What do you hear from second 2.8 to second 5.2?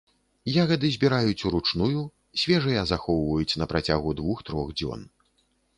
захоўваюць на працягу двух-трох дзён.